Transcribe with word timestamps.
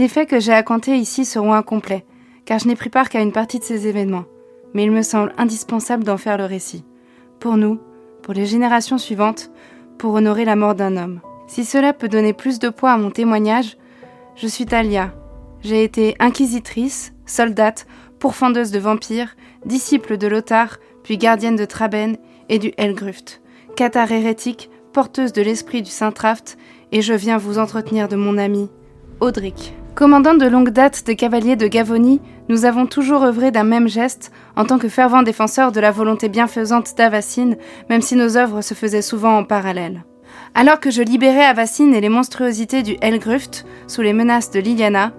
Les 0.00 0.08
faits 0.08 0.30
que 0.30 0.40
j'ai 0.40 0.54
à 0.54 0.64
ici 0.86 1.26
seront 1.26 1.52
incomplets, 1.52 2.06
car 2.46 2.58
je 2.58 2.66
n'ai 2.66 2.74
pris 2.74 2.88
part 2.88 3.10
qu'à 3.10 3.20
une 3.20 3.32
partie 3.32 3.58
de 3.58 3.64
ces 3.64 3.86
événements, 3.86 4.24
mais 4.72 4.84
il 4.84 4.90
me 4.90 5.02
semble 5.02 5.34
indispensable 5.36 6.04
d'en 6.04 6.16
faire 6.16 6.38
le 6.38 6.46
récit. 6.46 6.86
Pour 7.38 7.58
nous, 7.58 7.78
pour 8.22 8.32
les 8.32 8.46
générations 8.46 8.96
suivantes, 8.96 9.50
pour 9.98 10.14
honorer 10.14 10.46
la 10.46 10.56
mort 10.56 10.74
d'un 10.74 10.96
homme. 10.96 11.20
Si 11.48 11.66
cela 11.66 11.92
peut 11.92 12.08
donner 12.08 12.32
plus 12.32 12.58
de 12.58 12.70
poids 12.70 12.92
à 12.92 12.96
mon 12.96 13.10
témoignage, 13.10 13.76
je 14.36 14.46
suis 14.46 14.64
Talia. 14.64 15.12
J'ai 15.60 15.84
été 15.84 16.16
inquisitrice, 16.18 17.12
soldate, 17.26 17.86
pourfendeuse 18.20 18.70
de 18.70 18.78
vampires, 18.78 19.36
disciple 19.66 20.16
de 20.16 20.28
Lothar, 20.28 20.78
puis 21.02 21.18
gardienne 21.18 21.56
de 21.56 21.66
Traben 21.66 22.16
et 22.48 22.58
du 22.58 22.72
Helgruft, 22.78 23.42
cathare 23.76 24.12
hérétique, 24.12 24.70
porteuse 24.94 25.34
de 25.34 25.42
l'esprit 25.42 25.82
du 25.82 25.90
Saint-Traft, 25.90 26.56
et 26.90 27.02
je 27.02 27.12
viens 27.12 27.36
vous 27.36 27.58
entretenir 27.58 28.08
de 28.08 28.16
mon 28.16 28.38
ami, 28.38 28.70
Audric. 29.20 29.74
Commandant 29.94 30.34
de 30.34 30.46
longue 30.46 30.70
date 30.70 31.04
des 31.04 31.16
cavaliers 31.16 31.56
de 31.56 31.66
Gavonie, 31.66 32.20
nous 32.48 32.64
avons 32.64 32.86
toujours 32.86 33.24
œuvré 33.24 33.50
d'un 33.50 33.64
même 33.64 33.88
geste 33.88 34.32
en 34.56 34.64
tant 34.64 34.78
que 34.78 34.88
fervents 34.88 35.22
défenseurs 35.22 35.72
de 35.72 35.80
la 35.80 35.90
volonté 35.90 36.28
bienfaisante 36.28 36.96
d'Avacine, 36.96 37.56
même 37.90 38.00
si 38.00 38.16
nos 38.16 38.36
œuvres 38.36 38.62
se 38.62 38.74
faisaient 38.74 39.02
souvent 39.02 39.36
en 39.36 39.44
parallèle. 39.44 40.04
Alors 40.54 40.80
que 40.80 40.90
je 40.90 41.02
libérais 41.02 41.44
Avacine 41.44 41.94
et 41.94 42.00
les 42.00 42.08
monstruosités 42.08 42.82
du 42.82 42.96
Helgruft 43.02 43.66
sous 43.88 44.00
les 44.00 44.12
menaces 44.12 44.50
de 44.50 44.60
Liliana, 44.60 45.12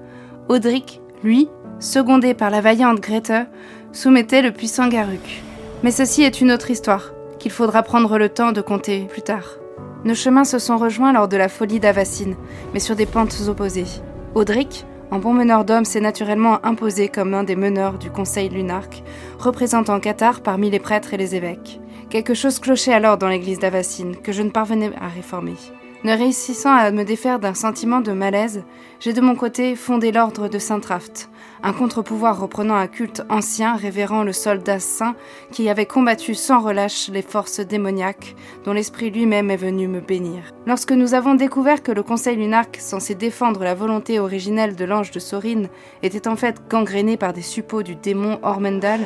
Audric, 0.50 1.02
lui, 1.24 1.50
secondé 1.80 2.34
par 2.34 2.50
la 2.50 2.62
vaillante 2.62 3.00
Grete, 3.00 3.48
soumettait 3.92 4.42
le 4.42 4.52
puissant 4.52 4.88
Garuk. 4.88 5.44
Mais 5.84 5.92
ceci 5.92 6.24
est 6.24 6.42
une 6.42 6.52
autre 6.52 6.72
histoire, 6.72 7.12
qu'il 7.40 7.52
faudra 7.52 7.84
prendre 7.84 8.18
le 8.18 8.30
temps 8.30 8.52
de 8.52 8.62
compter 8.62 9.06
plus 9.10 9.22
tard. 9.22 9.58
Nos 10.06 10.16
chemins 10.16 10.46
se 10.46 10.60
sont 10.60 10.78
rejoints 10.78 11.14
lors 11.14 11.28
de 11.28 11.38
la 11.38 11.50
folie 11.50 11.80
d'Avacine, 11.80 12.36
mais 12.74 12.80
sur 12.80 12.96
des 12.96 13.06
pentes 13.06 13.38
opposées. 13.48 14.02
Audric, 14.34 14.86
en 15.12 15.20
bon 15.20 15.34
meneur 15.34 15.66
d'hommes, 15.66 15.84
s'est 15.84 16.00
naturellement 16.00 16.66
imposé 16.66 17.10
comme 17.10 17.34
un 17.34 17.44
des 17.44 17.58
meneurs 17.58 17.98
du 17.98 18.10
Conseil 18.10 18.48
lunarque, 18.48 19.04
représentant 19.38 20.00
Qatar 20.00 20.40
parmi 20.40 20.70
les 20.70 20.80
prêtres 20.80 21.14
et 21.14 21.18
les 21.18 21.36
évêques. 21.36 21.82
Quelque 22.10 22.34
chose 22.34 22.60
clochait 22.60 22.94
alors 22.94 23.18
dans 23.18 23.28
l'église 23.28 23.60
d'Avacine 23.60 24.16
que 24.16 24.32
je 24.32 24.42
ne 24.42 24.50
parvenais 24.50 24.92
à 25.02 25.10
réformer. 25.10 25.56
Ne 26.04 26.18
réussissant 26.18 26.74
à 26.74 26.90
me 26.90 27.04
défaire 27.04 27.38
d'un 27.38 27.54
sentiment 27.54 28.02
de 28.02 28.12
malaise, 28.12 28.64
j'ai 29.00 29.14
de 29.14 29.22
mon 29.22 29.36
côté 29.36 29.76
fondé 29.76 30.12
l'ordre 30.12 30.48
de 30.48 30.58
Saint-Traft, 30.58 31.30
un 31.62 31.74
contre-pouvoir 31.74 32.42
reprenant 32.42 32.74
un 32.74 32.88
culte 32.88 33.22
ancien 33.30 33.76
révérant 33.76 34.24
le 34.24 34.34
soldat 34.34 34.80
saint 34.80 35.16
qui 35.52 35.70
avait 35.70 35.86
combattu 35.86 36.34
sans 36.34 36.60
relâche 36.60 37.10
les 37.10 37.22
forces 37.22 37.60
démoniaques 37.60 38.36
dont 38.66 38.74
l'esprit 38.74 39.12
lui-même 39.12 39.52
est 39.52 39.58
venu 39.58 39.88
me 39.88 40.00
bénir. 40.00 40.42
Lorsque 40.66 40.92
nous 40.92 41.14
avons 41.14 41.36
découvert 41.36 41.84
que 41.84 41.92
le 41.92 42.02
Conseil 42.02 42.36
lunarque, 42.36 42.78
censé 42.80 43.14
défendre 43.14 43.64
la 43.64 43.76
volonté 43.76 44.20
originelle 44.20 44.76
de 44.76 44.86
l'ange 44.86 45.12
de 45.12 45.20
Sorine, 45.20 45.70
était 46.02 46.28
en 46.28 46.36
fait 46.36 46.64
gangréné 46.68 47.16
par 47.16 47.32
des 47.32 47.44
suppôts 47.44 47.84
du 47.84 47.94
démon 47.94 48.40
Ormendal, 48.42 49.02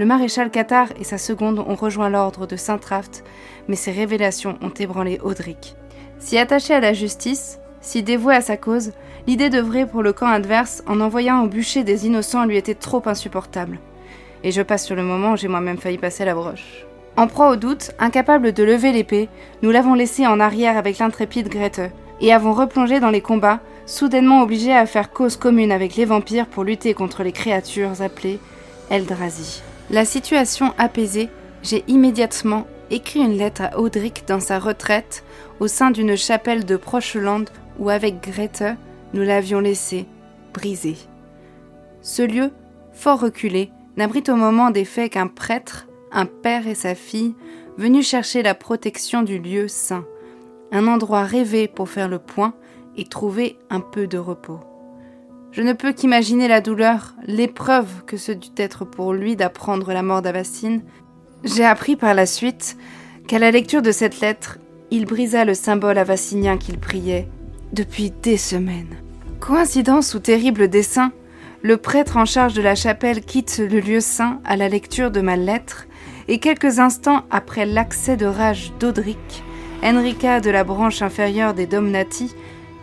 le 0.00 0.04
maréchal 0.04 0.50
Qatar 0.50 0.88
et 0.98 1.04
sa 1.04 1.18
seconde 1.18 1.60
ont 1.60 1.76
rejoint 1.76 2.08
l'ordre 2.08 2.48
de 2.48 2.56
Saint-Traft, 2.56 3.22
mais 3.68 3.76
ces 3.76 3.92
révélations 3.92 4.58
ont 4.62 4.70
ébranlé 4.70 5.20
Audric. 5.22 5.76
Si 6.20 6.36
attaché 6.36 6.74
à 6.74 6.80
la 6.80 6.92
justice, 6.92 7.58
si 7.80 8.02
dévoué 8.02 8.34
à 8.34 8.42
sa 8.42 8.58
cause, 8.58 8.92
l'idée 9.26 9.48
d'œuvrer 9.48 9.86
pour 9.86 10.02
le 10.02 10.12
camp 10.12 10.28
adverse 10.28 10.82
en 10.86 11.00
envoyant 11.00 11.42
au 11.42 11.48
bûcher 11.48 11.82
des 11.82 12.06
innocents 12.06 12.44
lui 12.44 12.58
était 12.58 12.74
trop 12.74 13.02
insupportable. 13.06 13.78
Et 14.44 14.52
je 14.52 14.62
passe 14.62 14.84
sur 14.84 14.96
le 14.96 15.02
moment 15.02 15.32
où 15.32 15.36
j'ai 15.36 15.48
moi-même 15.48 15.78
failli 15.78 15.98
passer 15.98 16.26
la 16.26 16.34
broche. 16.34 16.84
En 17.16 17.26
proie 17.26 17.50
au 17.50 17.56
doute, 17.56 17.92
incapable 17.98 18.52
de 18.52 18.62
lever 18.62 18.92
l'épée, 18.92 19.28
nous 19.62 19.70
l'avons 19.70 19.94
laissé 19.94 20.26
en 20.26 20.40
arrière 20.40 20.76
avec 20.76 20.98
l'intrépide 20.98 21.48
Grete, 21.48 21.90
et 22.20 22.32
avons 22.32 22.52
replongé 22.52 23.00
dans 23.00 23.10
les 23.10 23.22
combats, 23.22 23.60
soudainement 23.86 24.42
obligés 24.42 24.74
à 24.74 24.86
faire 24.86 25.10
cause 25.10 25.36
commune 25.36 25.72
avec 25.72 25.96
les 25.96 26.04
vampires 26.04 26.46
pour 26.46 26.64
lutter 26.64 26.92
contre 26.92 27.22
les 27.22 27.32
créatures 27.32 28.02
appelées 28.02 28.38
Eldrazi. 28.90 29.62
La 29.90 30.04
situation 30.04 30.74
apaisée, 30.78 31.30
j'ai 31.62 31.82
immédiatement 31.88 32.66
écrit 32.90 33.20
une 33.20 33.36
lettre 33.36 33.62
à 33.62 33.78
Audric 33.78 34.24
dans 34.26 34.40
sa 34.40 34.58
retraite 34.58 35.24
au 35.60 35.66
sein 35.66 35.90
d'une 35.90 36.16
chapelle 36.16 36.64
de 36.64 36.76
Procheland 36.76 37.44
où 37.78 37.90
avec 37.90 38.20
Grete 38.20 38.64
nous 39.14 39.22
l'avions 39.22 39.60
laissé, 39.60 40.06
brisé. 40.52 40.96
Ce 42.02 42.22
lieu, 42.22 42.50
fort 42.92 43.20
reculé, 43.20 43.70
n'abrite 43.96 44.28
au 44.28 44.36
moment 44.36 44.70
des 44.70 44.84
faits 44.84 45.12
qu'un 45.12 45.26
prêtre, 45.26 45.88
un 46.12 46.26
père 46.26 46.66
et 46.66 46.74
sa 46.74 46.94
fille, 46.94 47.34
venus 47.76 48.08
chercher 48.08 48.42
la 48.42 48.54
protection 48.54 49.22
du 49.22 49.38
lieu 49.38 49.68
saint, 49.68 50.04
un 50.72 50.86
endroit 50.86 51.24
rêvé 51.24 51.68
pour 51.68 51.88
faire 51.88 52.08
le 52.08 52.18
point 52.18 52.54
et 52.96 53.04
trouver 53.04 53.58
un 53.70 53.80
peu 53.80 54.06
de 54.06 54.18
repos. 54.18 54.60
Je 55.52 55.62
ne 55.62 55.72
peux 55.72 55.92
qu'imaginer 55.92 56.46
la 56.46 56.60
douleur, 56.60 57.14
l'épreuve 57.26 58.04
que 58.06 58.16
ce 58.16 58.30
dut 58.30 58.50
être 58.56 58.84
pour 58.84 59.12
lui 59.12 59.34
d'apprendre 59.34 59.92
la 59.92 60.02
mort 60.02 60.22
d'Avacine. 60.22 60.82
J'ai 61.44 61.64
appris 61.64 61.96
par 61.96 62.14
la 62.14 62.26
suite 62.26 62.76
qu'à 63.26 63.38
la 63.38 63.50
lecture 63.50 63.82
de 63.82 63.92
cette 63.92 64.20
lettre, 64.20 64.58
il 64.90 65.06
brisa 65.06 65.44
le 65.44 65.54
symbole 65.54 65.98
avassinien 65.98 66.58
qu'il 66.58 66.78
priait 66.78 67.28
depuis 67.72 68.10
des 68.10 68.36
semaines. 68.36 68.96
Coïncidence 69.38 70.14
ou 70.14 70.18
terrible 70.18 70.68
dessein, 70.68 71.12
le 71.62 71.76
prêtre 71.76 72.16
en 72.16 72.24
charge 72.24 72.54
de 72.54 72.62
la 72.62 72.74
chapelle 72.74 73.22
quitte 73.22 73.58
le 73.58 73.80
lieu 73.80 74.00
saint 74.00 74.40
à 74.44 74.56
la 74.56 74.68
lecture 74.68 75.10
de 75.10 75.20
ma 75.20 75.36
lettre, 75.36 75.86
et 76.28 76.38
quelques 76.38 76.78
instants 76.78 77.24
après 77.30 77.66
l'accès 77.66 78.16
de 78.16 78.26
rage 78.26 78.72
d'Audric, 78.78 79.42
Enrica 79.82 80.40
de 80.40 80.50
la 80.50 80.62
branche 80.62 81.00
inférieure 81.00 81.54
des 81.54 81.66
Domnati, 81.66 82.34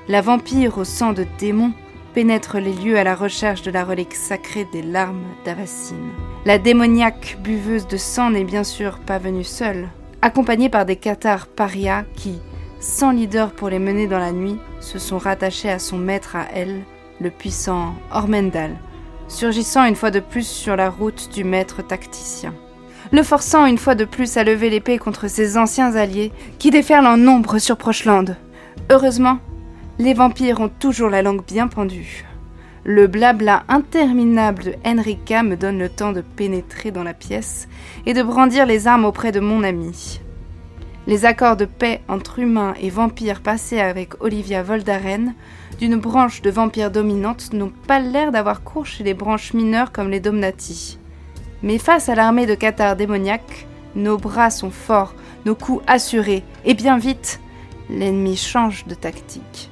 la 0.07 0.21
vampire 0.21 0.77
au 0.77 0.83
sang 0.83 1.13
de 1.13 1.25
démon, 1.37 1.73
pénètre 2.17 2.57
les 2.57 2.73
lieux 2.73 2.97
à 2.97 3.03
la 3.03 3.13
recherche 3.13 3.61
de 3.61 3.69
la 3.69 3.85
relique 3.85 4.15
sacrée 4.15 4.67
des 4.73 4.81
larmes 4.81 5.21
d'Avacine. 5.45 6.09
La 6.45 6.57
démoniaque 6.57 7.37
buveuse 7.43 7.85
de 7.85 7.97
sang 7.97 8.31
n'est 8.31 8.43
bien 8.43 8.63
sûr 8.63 8.97
pas 8.97 9.19
venue 9.19 9.43
seule 9.43 9.87
accompagnés 10.23 10.67
par 10.67 10.83
des 10.83 10.95
cathares 10.95 11.45
parias 11.45 12.05
qui, 12.15 12.39
sans 12.79 13.11
leader 13.11 13.51
pour 13.51 13.69
les 13.69 13.77
mener 13.77 14.07
dans 14.07 14.17
la 14.17 14.31
nuit, 14.31 14.57
se 14.79 14.97
sont 14.97 15.19
rattachés 15.19 15.69
à 15.69 15.77
son 15.77 15.99
maître 15.99 16.35
à 16.35 16.47
elle, 16.55 16.81
le 17.21 17.29
puissant 17.29 17.93
Ormendal, 18.11 18.71
surgissant 19.27 19.85
une 19.85 19.93
fois 19.95 20.09
de 20.09 20.19
plus 20.19 20.47
sur 20.47 20.75
la 20.75 20.89
route 20.89 21.29
du 21.31 21.43
maître 21.43 21.83
tacticien. 21.83 22.55
Le 23.11 23.21
forçant 23.21 23.67
une 23.67 23.77
fois 23.77 23.93
de 23.93 24.05
plus 24.05 24.37
à 24.37 24.43
lever 24.43 24.71
l'épée 24.71 24.97
contre 24.97 25.27
ses 25.27 25.55
anciens 25.55 25.95
alliés 25.95 26.31
qui 26.57 26.71
déferlent 26.71 27.05
en 27.05 27.17
nombre 27.17 27.59
sur 27.59 27.77
Prochland. 27.77 28.35
Heureusement, 28.89 29.37
les 29.99 30.13
vampires 30.13 30.59
ont 30.59 30.69
toujours 30.69 31.09
la 31.09 31.23
langue 31.23 31.43
bien 31.45 31.67
pendue. 31.67 32.25
Le 32.83 33.07
blabla 33.07 33.63
interminable 33.67 34.63
de 34.63 34.75
Enrica 34.85 35.41
me 35.43 35.57
donne 35.57 35.79
le 35.79 35.89
temps 35.89 36.11
de 36.11 36.21
pénétrer 36.21 36.91
dans 36.91 37.03
la 37.03 37.15
pièce 37.15 37.67
et 38.05 38.13
de 38.13 38.21
brandir 38.21 38.65
les 38.65 38.87
armes 38.87 39.05
auprès 39.05 39.31
de 39.31 39.39
mon 39.39 39.63
ami. 39.63 40.21
Les 41.07 41.25
accords 41.25 41.57
de 41.57 41.65
paix 41.65 42.01
entre 42.07 42.39
humains 42.39 42.75
et 42.79 42.89
vampires 42.89 43.41
passés 43.41 43.79
avec 43.79 44.21
Olivia 44.21 44.61
Voldaren, 44.61 45.33
d'une 45.79 45.95
branche 45.95 46.41
de 46.41 46.51
vampires 46.51 46.91
dominante, 46.91 47.53
n'ont 47.53 47.71
pas 47.87 47.99
l'air 47.99 48.31
d'avoir 48.31 48.61
cours 48.61 48.85
chez 48.85 49.03
les 49.03 49.13
branches 49.13 49.53
mineures 49.53 49.91
comme 49.91 50.09
les 50.09 50.19
Domnati. 50.19 50.99
Mais 51.63 51.79
face 51.79 52.07
à 52.07 52.15
l'armée 52.15 52.45
de 52.45 52.55
cathares 52.55 52.97
démoniaques, 52.97 53.67
nos 53.95 54.17
bras 54.17 54.51
sont 54.51 54.69
forts, 54.69 55.15
nos 55.45 55.55
coups 55.55 55.83
assurés, 55.87 56.43
et 56.65 56.73
bien 56.73 56.97
vite, 56.97 57.39
l'ennemi 57.89 58.35
change 58.35 58.85
de 58.85 58.93
tactique. 58.93 59.71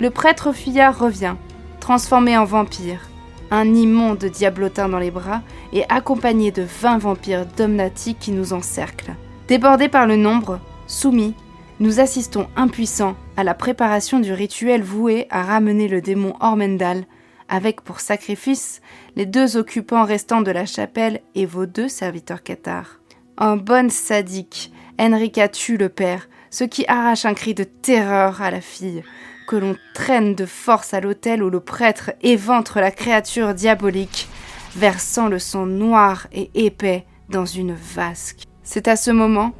Le 0.00 0.10
prêtre 0.10 0.52
fuyard 0.52 0.96
revient, 0.96 1.34
transformé 1.80 2.38
en 2.38 2.44
vampire, 2.44 3.08
un 3.50 3.74
immonde 3.74 4.24
diablotin 4.24 4.88
dans 4.88 5.00
les 5.00 5.10
bras 5.10 5.42
et 5.72 5.84
accompagné 5.88 6.52
de 6.52 6.62
vingt 6.62 6.98
vampires 6.98 7.46
domnati 7.56 8.14
qui 8.14 8.30
nous 8.30 8.52
encerclent. 8.52 9.16
Débordés 9.48 9.88
par 9.88 10.06
le 10.06 10.14
nombre, 10.14 10.60
soumis, 10.86 11.34
nous 11.80 11.98
assistons 11.98 12.46
impuissants 12.54 13.16
à 13.36 13.42
la 13.42 13.54
préparation 13.54 14.20
du 14.20 14.32
rituel 14.32 14.82
voué 14.82 15.26
à 15.30 15.42
ramener 15.42 15.88
le 15.88 16.00
démon 16.00 16.34
Ormendal, 16.40 17.04
avec 17.48 17.80
pour 17.80 17.98
sacrifice 17.98 18.80
les 19.16 19.26
deux 19.26 19.56
occupants 19.56 20.04
restants 20.04 20.42
de 20.42 20.50
la 20.50 20.66
chapelle 20.66 21.22
et 21.34 21.46
vos 21.46 21.66
deux 21.66 21.88
serviteurs 21.88 22.42
cathares. 22.42 23.00
En 23.36 23.56
bonne 23.56 23.90
sadique, 23.90 24.72
Enrica 25.00 25.48
tue 25.48 25.76
le 25.76 25.88
père, 25.88 26.28
ce 26.50 26.64
qui 26.64 26.84
arrache 26.86 27.24
un 27.24 27.34
cri 27.34 27.54
de 27.54 27.64
terreur 27.64 28.42
à 28.42 28.50
la 28.50 28.60
fille, 28.60 29.02
que 29.48 29.56
l'on 29.56 29.76
traîne 29.94 30.34
de 30.34 30.44
force 30.44 30.92
à 30.92 31.00
l'autel 31.00 31.42
où 31.42 31.48
le 31.48 31.58
prêtre 31.58 32.12
éventre 32.22 32.80
la 32.80 32.90
créature 32.90 33.54
diabolique, 33.54 34.28
versant 34.76 35.28
le 35.28 35.38
sang 35.38 35.64
noir 35.64 36.28
et 36.32 36.50
épais 36.54 37.06
dans 37.30 37.46
une 37.46 37.74
vasque. 37.74 38.42
C'est 38.62 38.88
à 38.88 38.94
ce 38.94 39.10
moment 39.10 39.52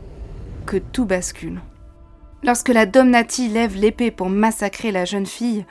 que 0.66 0.76
tout 0.76 1.06
bascule. 1.06 1.60
Lorsque 2.44 2.68
la 2.68 2.84
Domnati 2.84 3.48
lève 3.48 3.76
l'épée 3.76 4.10
pour 4.10 4.28
massacrer 4.28 4.92
la 4.92 5.06
jeune 5.06 5.26
fille, 5.26 5.64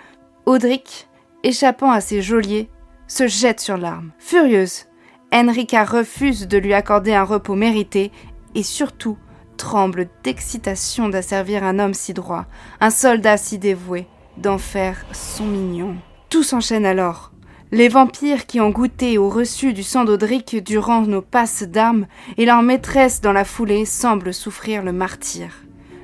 Audric, 0.47 1.07
échappant 1.43 1.91
à 1.91 2.01
ses 2.01 2.23
geôliers, 2.23 2.69
se 3.07 3.27
jette 3.27 3.59
sur 3.59 3.77
l'arme. 3.77 4.11
Furieuse, 4.17 4.87
Enrica 5.31 5.85
refuse 5.85 6.47
de 6.47 6.57
lui 6.57 6.73
accorder 6.73 7.13
un 7.13 7.23
repos 7.23 7.55
mérité 7.55 8.11
et 8.55 8.63
surtout 8.63 9.17
tremble 9.57 10.07
d'excitation 10.23 11.09
d'asservir 11.09 11.63
un 11.63 11.79
homme 11.79 11.93
si 11.93 12.13
droit, 12.13 12.45
un 12.79 12.89
soldat 12.89 13.35
si 13.35 13.57
dévoué, 13.57 14.07
d'en 14.37 14.57
faire 14.57 15.05
son 15.11 15.45
mignon. 15.45 15.95
Tout 16.29 16.43
s'enchaîne 16.43 16.85
alors. 16.85 17.31
Les 17.71 17.89
vampires 17.89 18.45
qui 18.45 18.61
ont 18.61 18.69
goûté 18.69 19.17
ou 19.17 19.29
reçu 19.29 19.73
du 19.73 19.83
sang 19.83 20.05
d'Audric 20.05 20.63
durant 20.63 21.01
nos 21.01 21.21
passes 21.21 21.63
d'armes 21.63 22.07
et 22.37 22.45
leur 22.45 22.61
maîtresse 22.61 23.19
dans 23.19 23.33
la 23.33 23.43
foulée 23.43 23.83
semblent 23.83 24.33
souffrir 24.33 24.83
le 24.83 24.93
martyr. 24.93 25.49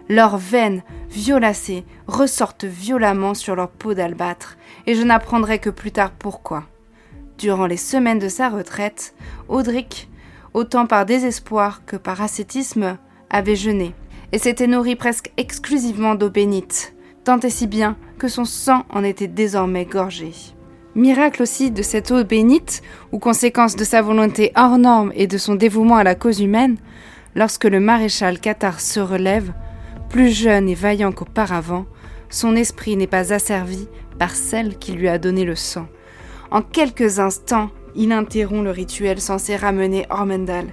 Leurs 0.10 0.38
veines, 0.38 0.84
violacées, 1.10 1.86
ressortent 2.08 2.66
violemment 2.66 3.34
sur 3.34 3.56
leur 3.56 3.70
peau 3.70 3.94
d'albâtre, 3.94 4.58
et 4.86 4.96
je 4.96 5.04
n'apprendrai 5.04 5.60
que 5.60 5.70
plus 5.70 5.92
tard 5.92 6.12
pourquoi. 6.12 6.66
Durant 7.38 7.66
les 7.66 7.78
semaines 7.78 8.20
de 8.20 8.28
sa 8.28 8.50
retraite, 8.50 9.16
Audric, 9.48 10.10
autant 10.54 10.86
par 10.86 11.06
désespoir 11.06 11.86
que 11.86 11.96
par 11.96 12.22
ascétisme, 12.22 12.98
avait 13.33 13.57
jeûné, 13.57 13.94
et 14.31 14.38
s'était 14.38 14.68
nourri 14.68 14.95
presque 14.95 15.31
exclusivement 15.35 16.15
d'eau 16.15 16.30
bénite, 16.30 16.95
tant 17.25 17.39
et 17.39 17.50
si 17.50 17.68
bien 17.68 17.97
que 18.18 18.30
son 18.30 18.45
sang 18.45 18.83
en 18.89 19.03
était 19.03 19.27
désormais 19.27 19.85
gorgé. 19.85 20.31
Miracle 20.95 21.41
aussi 21.41 21.71
de 21.71 21.81
cette 21.81 22.12
eau 22.12 22.24
bénite, 22.24 22.81
ou 23.12 23.19
conséquence 23.19 23.75
de 23.75 23.83
sa 23.83 24.01
volonté 24.01 24.51
hors 24.56 24.77
norme 24.77 25.12
et 25.15 25.27
de 25.27 25.38
son 25.38 25.56
dévouement 25.56 25.97
à 25.97 26.03
la 26.03 26.15
cause 26.15 26.39
humaine, 26.39 26.77
lorsque 27.35 27.65
le 27.65 27.80
maréchal 27.80 28.39
Qatar 28.39 28.80
se 28.80 29.00
relève, 29.00 29.53
plus 30.09 30.30
jeune 30.30 30.69
et 30.69 30.75
vaillant 30.75 31.12
qu'auparavant, 31.12 31.85
son 32.30 32.56
esprit 32.56 32.95
n'est 32.95 33.07
pas 33.07 33.33
asservi 33.33 33.88
par 34.19 34.31
celle 34.31 34.77
qui 34.77 34.94
lui 34.94 35.07
a 35.07 35.18
donné 35.18 35.44
le 35.44 35.56
sang. 35.56 35.88
En 36.51 36.62
quelques 36.62 37.19
instants, 37.19 37.71
il 37.95 38.12
interrompt 38.12 38.63
le 38.63 38.71
rituel 38.71 39.19
censé 39.19 39.56
ramener 39.56 40.06
Ormendal, 40.09 40.68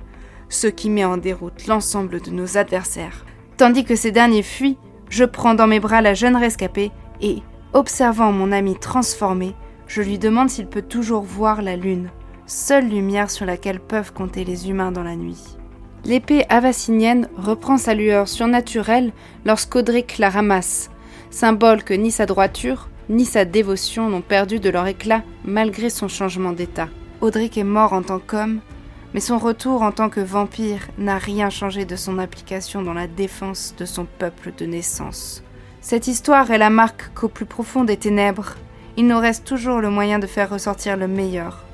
ce 0.50 0.66
qui 0.66 0.90
met 0.90 1.06
en 1.06 1.16
déroute 1.16 1.66
l'ensemble 1.66 2.20
de 2.20 2.30
nos 2.30 2.58
adversaires. 2.58 3.24
Tandis 3.56 3.84
que 3.84 3.96
ces 3.96 4.10
derniers 4.10 4.42
fuient, 4.42 4.76
je 5.08 5.24
prends 5.24 5.54
dans 5.54 5.66
mes 5.66 5.80
bras 5.80 6.02
la 6.02 6.12
jeune 6.12 6.36
rescapée 6.36 6.90
et, 7.22 7.38
observant 7.72 8.32
mon 8.32 8.52
ami 8.52 8.76
transformé, 8.78 9.54
je 9.86 10.02
lui 10.02 10.18
demande 10.18 10.50
s'il 10.50 10.66
peut 10.66 10.82
toujours 10.82 11.22
voir 11.22 11.62
la 11.62 11.76
lune, 11.76 12.10
seule 12.46 12.88
lumière 12.88 13.30
sur 13.30 13.46
laquelle 13.46 13.80
peuvent 13.80 14.12
compter 14.12 14.44
les 14.44 14.68
humains 14.68 14.92
dans 14.92 15.02
la 15.02 15.16
nuit. 15.16 15.56
L'épée 16.04 16.44
avassinienne 16.48 17.28
reprend 17.36 17.78
sa 17.78 17.94
lueur 17.94 18.28
surnaturelle 18.28 19.12
lorsqu'Audric 19.44 20.18
la 20.18 20.30
ramasse, 20.30 20.90
symbole 21.30 21.82
que 21.82 21.94
ni 21.94 22.10
sa 22.10 22.26
droiture 22.26 22.90
ni 23.10 23.24
sa 23.24 23.44
dévotion 23.44 24.08
n'ont 24.08 24.20
perdu 24.20 24.60
de 24.60 24.70
leur 24.70 24.86
éclat 24.86 25.22
malgré 25.44 25.90
son 25.90 26.06
changement 26.06 26.52
d'état. 26.52 26.88
Audric 27.20 27.58
est 27.58 27.64
mort 27.64 27.92
en 27.92 28.02
tant 28.02 28.20
qu'homme, 28.20 28.60
mais 29.14 29.20
son 29.20 29.38
retour 29.38 29.82
en 29.82 29.92
tant 29.92 30.08
que 30.08 30.20
vampire 30.20 30.88
n'a 30.98 31.18
rien 31.18 31.50
changé 31.50 31.84
de 31.84 31.96
son 31.96 32.18
application 32.18 32.82
dans 32.82 32.94
la 32.94 33.06
défense 33.06 33.74
de 33.78 33.84
son 33.84 34.04
peuple 34.04 34.52
de 34.56 34.66
naissance. 34.66 35.42
Cette 35.80 36.06
histoire 36.06 36.50
est 36.50 36.58
la 36.58 36.70
marque 36.70 37.10
qu'au 37.14 37.28
plus 37.28 37.46
profond 37.46 37.84
des 37.84 37.96
ténèbres, 37.96 38.54
il 38.96 39.06
nous 39.06 39.18
reste 39.18 39.46
toujours 39.46 39.80
le 39.80 39.90
moyen 39.90 40.18
de 40.18 40.26
faire 40.26 40.50
ressortir 40.50 40.96
le 40.96 41.08
meilleur, 41.08 41.64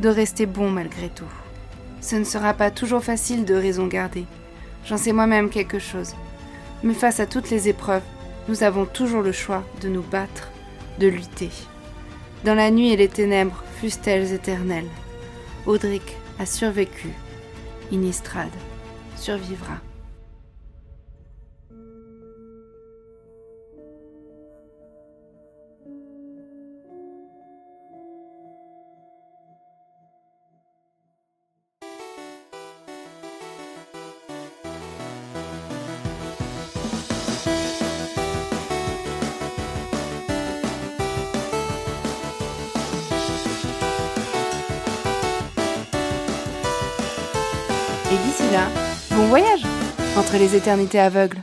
de 0.00 0.08
rester 0.08 0.46
bon 0.46 0.70
malgré 0.70 1.08
tout. 1.08 1.24
Ce 2.00 2.16
ne 2.16 2.24
sera 2.24 2.54
pas 2.54 2.70
toujours 2.70 3.02
facile 3.02 3.44
de 3.44 3.54
raison 3.54 3.86
garder. 3.86 4.24
J'en 4.86 4.96
sais 4.96 5.12
moi-même 5.12 5.50
quelque 5.50 5.78
chose. 5.78 6.14
Mais 6.82 6.94
face 6.94 7.20
à 7.20 7.26
toutes 7.26 7.50
les 7.50 7.68
épreuves, 7.68 8.02
nous 8.48 8.62
avons 8.62 8.86
toujours 8.86 9.20
le 9.20 9.32
choix 9.32 9.62
de 9.82 9.88
nous 9.88 10.02
battre, 10.02 10.50
de 10.98 11.08
lutter. 11.08 11.50
Dans 12.44 12.54
la 12.54 12.70
nuit 12.70 12.92
et 12.92 12.96
les 12.96 13.08
ténèbres, 13.08 13.62
fussent-elles 13.80 14.32
éternelles. 14.32 14.88
Audric 15.66 16.16
a 16.40 16.46
survécu. 16.46 17.12
Inistrad 17.90 18.50
survivra. 19.14 19.89
Et 48.12 48.16
d'ici 48.16 48.42
là, 48.52 48.66
bon 49.16 49.28
voyage 49.28 49.62
entre 50.16 50.36
les 50.36 50.56
éternités 50.56 50.98
aveugles. 50.98 51.42